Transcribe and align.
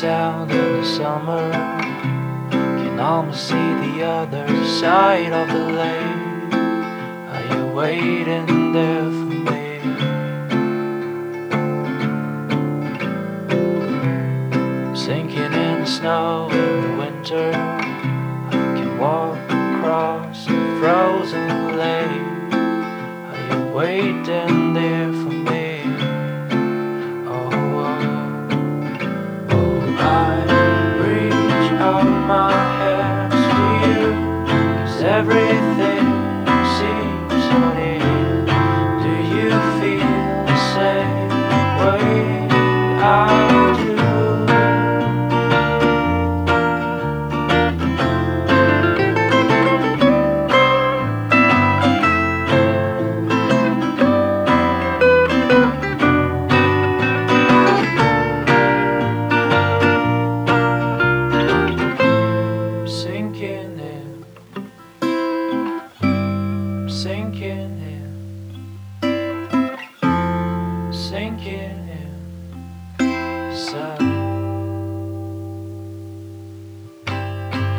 sound 0.00 0.52
of 0.52 0.58
the 0.58 0.84
summer. 0.84 1.50
Can 2.50 3.00
almost 3.00 3.48
see 3.48 3.54
the 3.54 4.02
other 4.04 4.46
side 4.66 5.32
of 5.32 5.48
the 5.48 5.70
lake. 5.72 6.52
Are 7.32 7.44
you 7.56 7.66
waiting 7.74 8.72
there 8.72 9.04
for 9.04 9.32
me? 9.48 9.80
Sinking 14.94 15.54
in 15.66 15.80
the 15.80 15.86
snow 15.86 16.50
in 16.50 16.82
the 16.82 16.96
winter. 16.98 17.85
way 41.86 42.48
out. 43.00 43.95
sinking 71.08 71.88
inside. 72.98 74.00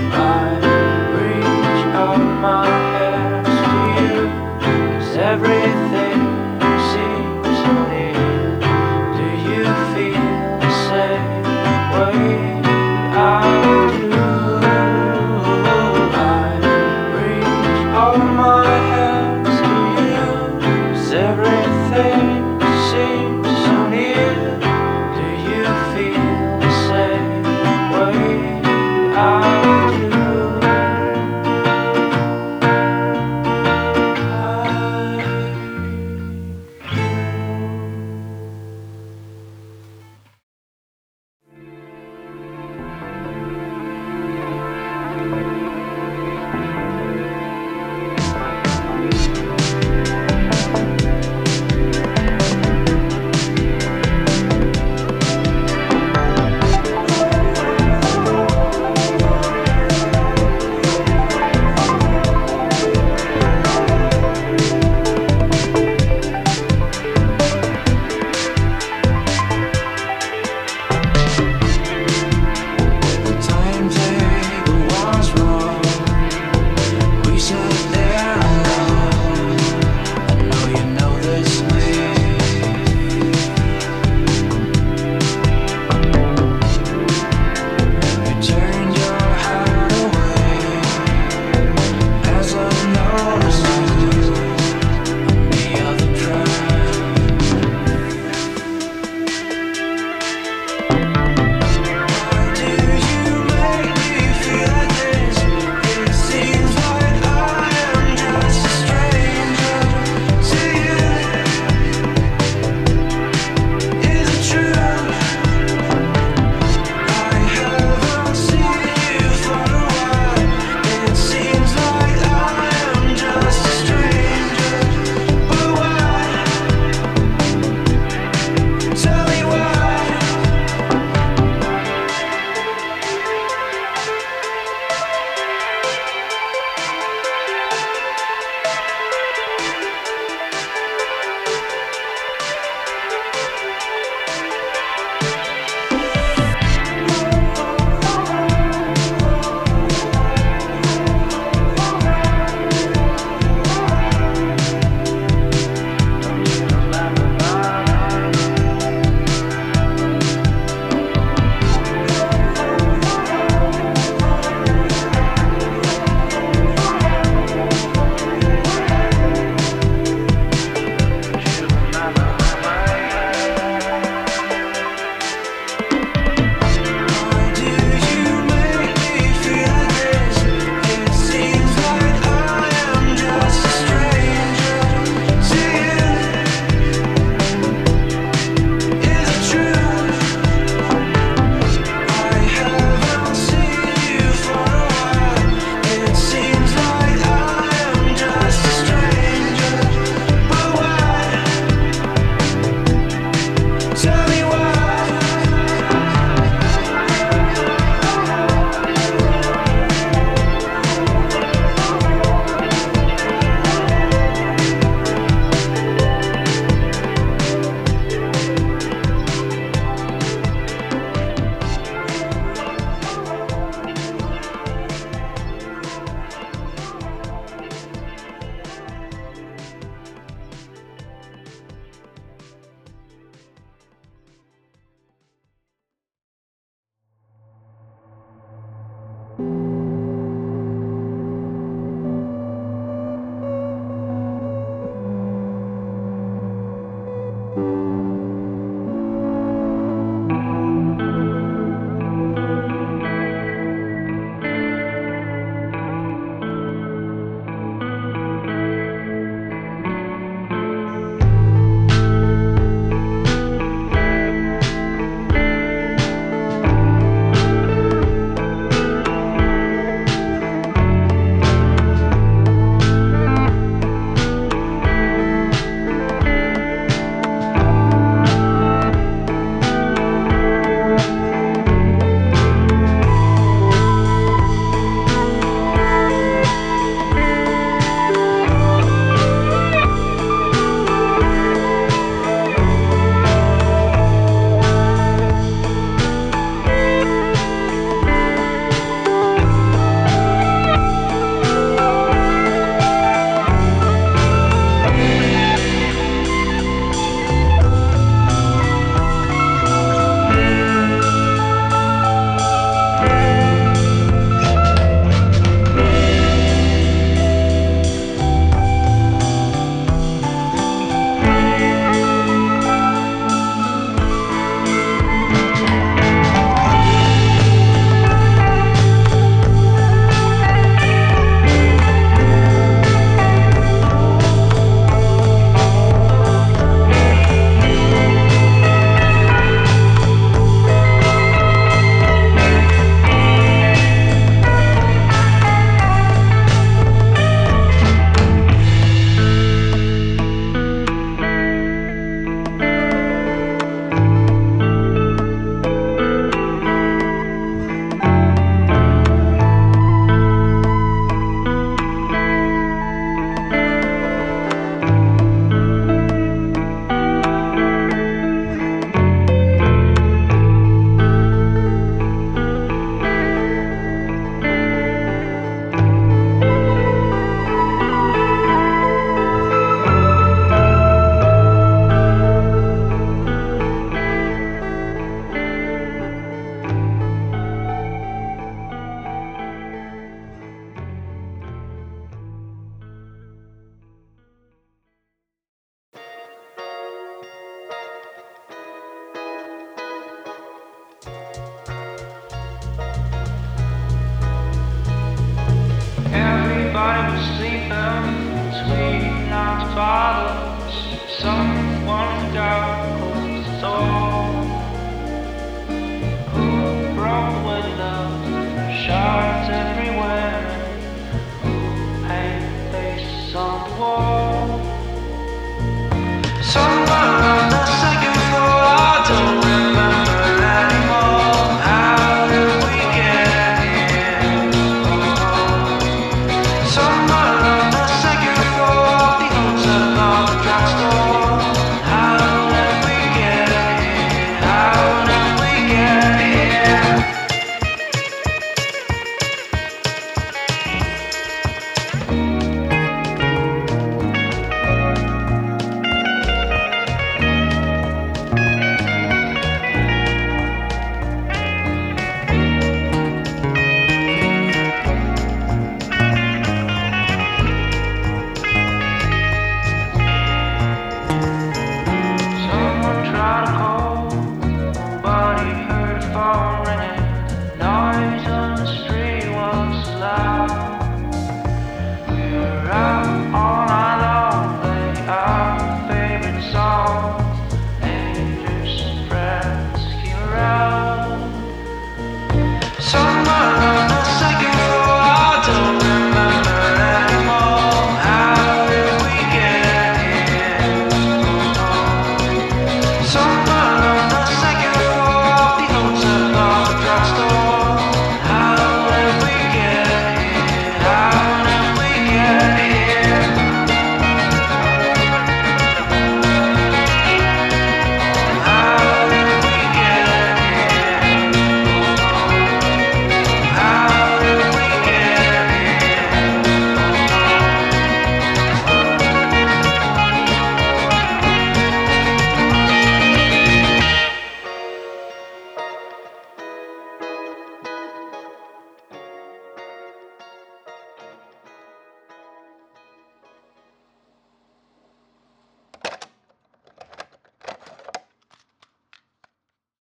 I 0.00 0.69